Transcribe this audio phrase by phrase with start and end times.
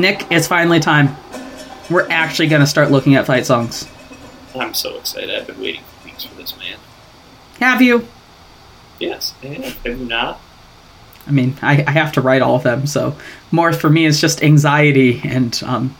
[0.00, 1.16] Nic, it's finally time.
[1.90, 3.88] We're actually going to start looking at fight songs.
[4.54, 5.30] I'm so excited.
[5.30, 6.78] I've been waiting for weeks for this, man.
[7.60, 8.06] Have you?
[8.98, 9.64] Yes, I have.
[9.84, 10.40] Have you not?
[11.26, 13.14] I mean, I, I have to write all of them, so
[13.50, 15.94] more for me is just anxiety and um,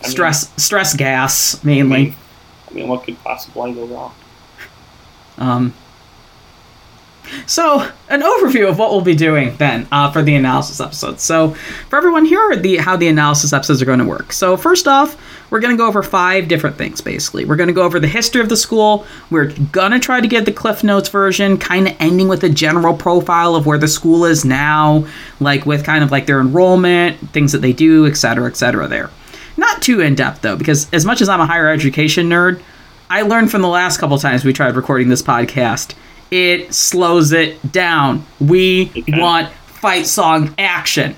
[0.00, 2.04] I mean- stress, stress gas I mainly.
[2.04, 2.14] mean,
[2.70, 4.14] I mean, what could possibly go wrong?
[5.38, 5.74] Um,
[7.46, 11.22] so, an overview of what we'll be doing then uh, for the analysis episodes.
[11.22, 11.50] So,
[11.88, 14.32] for everyone, here are the how the analysis episodes are going to work.
[14.32, 15.16] So, first off,
[15.50, 17.00] we're going to go over five different things.
[17.00, 19.06] Basically, we're going to go over the history of the school.
[19.30, 22.48] We're going to try to get the Cliff Notes version, kind of ending with a
[22.48, 25.06] general profile of where the school is now,
[25.40, 28.88] like with kind of like their enrollment, things that they do, et cetera, et cetera.
[28.88, 29.10] There,
[29.56, 32.60] not too in depth though, because as much as I'm a higher education nerd,
[33.10, 35.94] I learned from the last couple times we tried recording this podcast,
[36.30, 38.24] it slows it down.
[38.40, 39.20] We Okay.
[39.20, 41.16] want fight song action.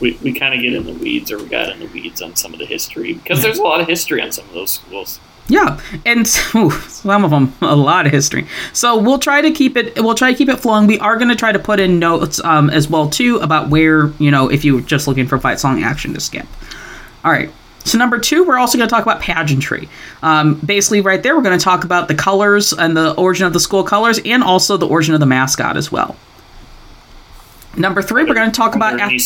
[0.00, 2.36] We, we kind of get in the weeds, or we got in the weeds on
[2.36, 5.18] some of the history because there's a lot of history on some of those schools.
[5.48, 6.20] Yeah, and
[6.54, 8.46] ooh, some of them a lot of history.
[8.72, 9.94] So we'll try to keep it.
[9.96, 10.86] We'll try to keep it flowing.
[10.86, 14.06] We are going to try to put in notes um, as well too about where
[14.18, 16.46] you know if you're just looking for fight song action to skip.
[17.24, 17.50] All right.
[17.84, 19.88] So number two, we're also going to talk about pageantry.
[20.22, 23.52] Um, basically, right there, we're going to talk about the colors and the origin of
[23.52, 26.16] the school colors, and also the origin of the mascot as well.
[27.76, 28.98] Number three, we're going to talk about.
[29.00, 29.18] any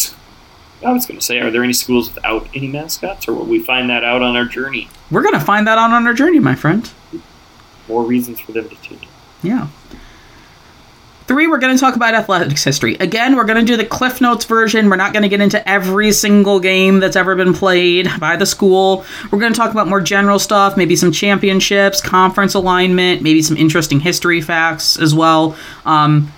[0.85, 3.61] I was going to say, are there any schools without any mascots, or will we
[3.61, 4.89] find that out on our journey?
[5.11, 6.89] We're going to find that out on our journey, my friend.
[7.89, 9.09] More reasons for them to tune in.
[9.43, 9.69] Yeah.
[11.29, 12.95] Three, we're going to talk about athletics history.
[12.95, 14.89] Again, we're going to do the Cliff Notes version.
[14.89, 18.47] We're not going to get into every single game that's ever been played by the
[18.47, 19.05] school.
[19.31, 23.59] We're going to talk about more general stuff, maybe some championships, conference alignment, maybe some
[23.59, 25.55] interesting history facts as well.
[25.85, 26.33] Um,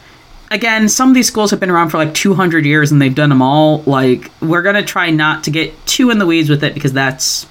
[0.51, 3.29] again, some of these schools have been around for like 200 years and they've done
[3.29, 3.83] them all.
[3.83, 6.93] Like, we're going to try not to get too in the weeds with it because
[6.93, 7.47] that's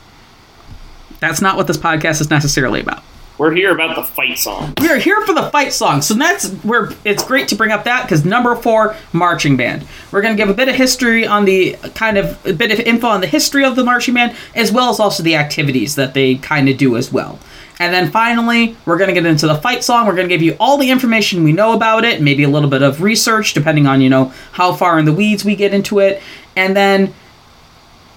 [1.22, 3.02] that's not what this podcast is necessarily about.
[3.40, 4.74] We're here about the fight song.
[4.82, 7.86] We are here for the fight song, so that's where it's great to bring up
[7.86, 9.88] that because number four, marching band.
[10.12, 12.82] We're going to give a bit of history on the kind of a bit of
[12.82, 16.14] info on the history of the marching band, as well as also the activities that
[16.14, 17.40] they kind of do as well.
[17.80, 20.06] And then finally, we're going to get into the fight song.
[20.06, 22.70] We're going to give you all the information we know about it, maybe a little
[22.70, 26.00] bit of research, depending on you know how far in the weeds we get into
[26.00, 26.22] it,
[26.58, 27.14] and then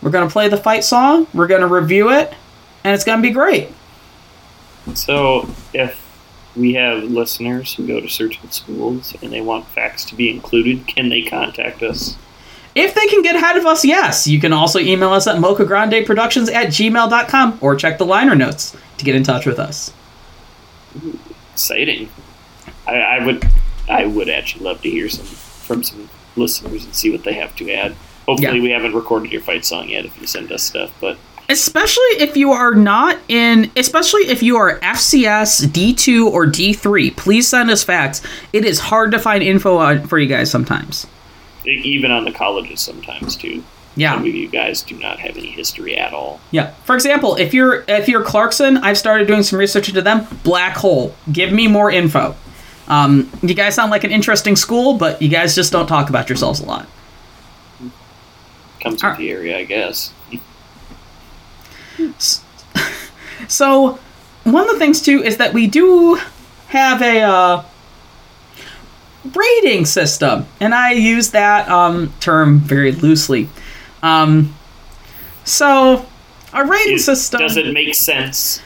[0.02, 1.28] we're going to play the fight song.
[1.32, 2.34] We're going to review it,
[2.82, 3.68] and it's going to be great.
[4.94, 5.98] So, if
[6.56, 10.86] we have listeners who go to certain schools and they want facts to be included,
[10.86, 12.16] can they contact us?
[12.74, 14.26] If they can get ahead of us, yes.
[14.26, 19.04] You can also email us at mochagrandeproductions at gmail.com or check the liner notes to
[19.04, 19.92] get in touch with us.
[21.52, 22.08] Exciting.
[22.86, 23.46] I, I would,
[23.88, 27.54] I would actually love to hear some from some listeners and see what they have
[27.56, 27.94] to add.
[28.26, 28.62] Hopefully, Yeah.
[28.62, 30.04] we haven't recorded your fight song yet.
[30.04, 31.18] If you send us stuff, but
[31.52, 37.46] Especially if you are not in, especially if you are FCS, D2, or D3, please
[37.46, 38.22] send us facts.
[38.54, 41.06] It is hard to find info on, for you guys sometimes.
[41.66, 43.62] even on the colleges sometimes too.
[43.96, 44.14] Yeah.
[44.14, 46.40] Some of you guys do not have any history at all.
[46.52, 46.70] Yeah.
[46.86, 50.26] For example, if you're if you're Clarkson, I've started doing some research into them.
[50.44, 51.14] Black hole.
[51.30, 52.34] Give me more info.
[52.88, 56.30] Um, you guys sound like an interesting school, but you guys just don't talk about
[56.30, 56.88] yourselves a lot.
[58.80, 59.18] Comes with Alright.
[59.18, 60.14] the area, I guess.
[63.56, 63.98] So,
[64.44, 66.18] one of the things too is that we do
[66.68, 67.62] have a uh,
[69.34, 73.50] rating system, and I use that um, term very loosely.
[74.02, 74.54] Um,
[75.44, 76.06] so,
[76.54, 77.40] a rating Is- system.
[77.40, 78.62] Does it make sense?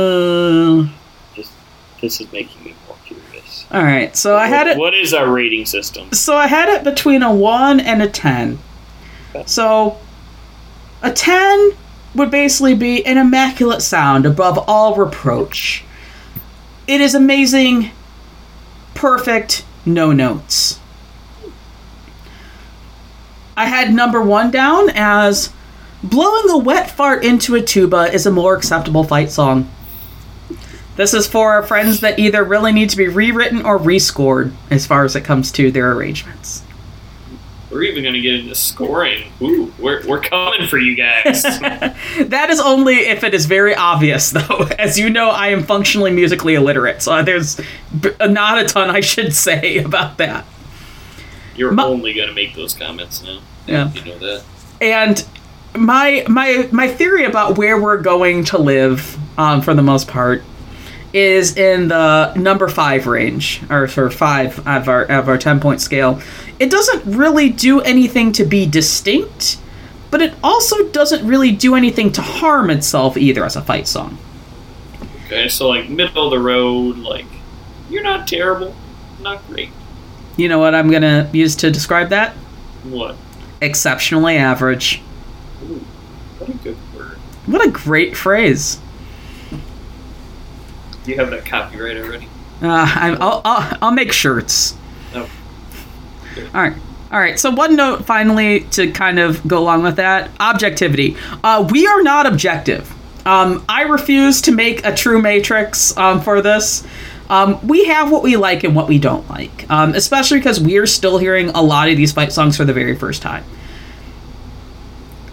[0.00, 0.90] mm,
[1.34, 1.52] Just
[2.00, 3.66] this is making me more curious.
[3.70, 4.78] all right, so I had it.
[4.78, 6.12] What is our rating system?
[6.12, 8.58] So I had it between a 1 and a 10.
[9.46, 9.98] So
[11.02, 11.72] a 10
[12.14, 15.84] would basically be an immaculate sound above all reproach.
[16.86, 17.90] It is amazing,
[18.94, 20.80] perfect, no notes.
[23.56, 25.52] I had number 1 down as
[26.02, 29.70] blowing a wet fart into a tuba is a more acceptable fight song.
[31.00, 34.86] This is for our friends that either really need to be rewritten or rescored as
[34.86, 36.62] far as it comes to their arrangements.
[37.70, 39.32] We're even going to get into scoring.
[39.40, 41.42] Ooh, we're, we're coming for you guys.
[42.28, 44.68] That is only if it is very obvious, though.
[44.78, 47.58] As you know, I am functionally musically illiterate, so there's
[48.20, 50.44] not a ton I should say about that.
[51.56, 53.40] You're Ma- only going to make those comments now.
[53.66, 53.90] Yeah.
[53.94, 54.44] You know that.
[54.82, 55.26] And
[55.74, 60.42] my my my theory about where we're going to live, um, for the most part,
[61.12, 65.80] is in the number five range, or for five of our of our ten point
[65.80, 66.20] scale.
[66.58, 69.58] It doesn't really do anything to be distinct,
[70.10, 74.18] but it also doesn't really do anything to harm itself either as a fight song.
[75.26, 77.26] Okay, so like middle of the road, like
[77.88, 78.74] you're not terrible,
[79.20, 79.70] not great.
[80.36, 82.32] You know what I'm gonna use to describe that?
[82.84, 83.16] What?
[83.60, 85.02] Exceptionally average.
[85.62, 85.84] Ooh,
[86.38, 87.18] what a good word.
[87.46, 88.80] What a great phrase.
[91.06, 92.26] You have that copyright already?
[92.62, 94.76] Uh, I, I'll, I'll, I'll make shirts.
[95.14, 95.22] No.
[95.22, 96.74] All right.
[97.10, 97.38] All right.
[97.38, 101.16] So one note finally to kind of go along with that objectivity.
[101.42, 102.92] Uh, we are not objective.
[103.26, 106.86] Um, I refuse to make a true matrix um, for this.
[107.28, 110.78] Um, we have what we like and what we don't like, um, especially because we
[110.78, 113.44] are still hearing a lot of these fight songs for the very first time.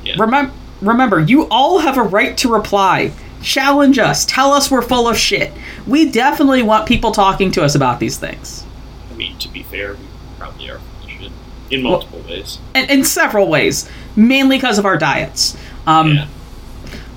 [0.04, 0.16] Yeah.
[0.20, 3.14] Remember, remember, you all have a right to reply.
[3.42, 4.26] Challenge us.
[4.26, 5.52] Tell us we're full of shit.
[5.86, 8.66] We definitely want people talking to us about these things.
[9.12, 10.00] I mean, to be fair, we
[10.38, 11.32] probably are full of shit
[11.70, 12.60] in multiple ways.
[12.76, 15.56] in, in several ways, mainly because of our diets.
[15.86, 16.28] Um, yeah.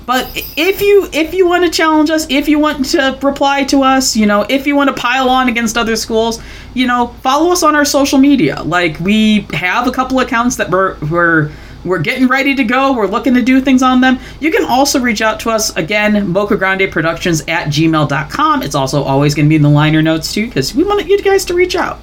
[0.05, 3.83] But if you if you want to challenge us, if you want to reply to
[3.83, 6.41] us, you know, if you want to pile on against other schools,
[6.73, 8.61] you know, follow us on our social media.
[8.63, 11.51] Like we have a couple accounts that we're we're
[11.83, 12.93] we're getting ready to go.
[12.93, 14.19] We're looking to do things on them.
[14.39, 18.63] You can also reach out to us again, Mocha Grande Productions at gmail.com.
[18.63, 21.21] It's also always going to be in the liner notes too, because we want you
[21.21, 21.99] guys to reach out.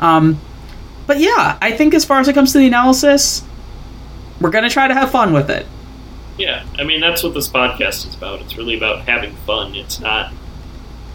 [0.00, 0.40] Um,
[1.06, 3.44] but yeah, I think as far as it comes to the analysis,
[4.40, 5.66] we're going to try to have fun with it.
[6.38, 8.40] Yeah, I mean that's what this podcast is about.
[8.40, 9.74] It's really about having fun.
[9.74, 10.32] It's not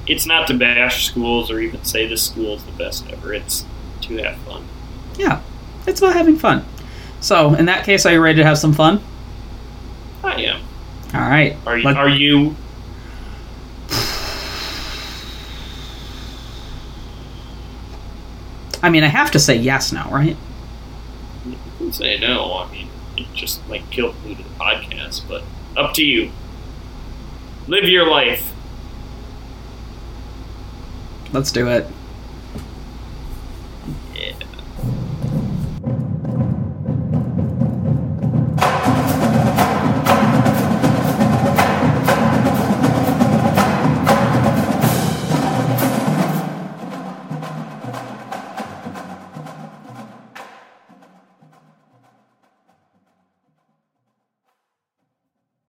[0.05, 3.33] it's not to bash schools or even say this school is the best ever.
[3.33, 3.65] It's
[4.01, 4.67] to have fun.
[5.17, 5.41] Yeah,
[5.87, 6.63] it's about having fun.
[7.25, 9.01] So, in that case, are you ready to have some fun?
[10.23, 10.61] I am.
[11.11, 11.57] All right.
[11.65, 12.55] Are you Let- are you
[18.83, 20.37] I mean, I have to say yes now, right?
[21.47, 25.41] you can say no, I mean it just might kill me to the podcast, but
[25.75, 26.31] up to you.
[27.67, 28.53] Live your life.
[31.33, 31.87] Let's do it.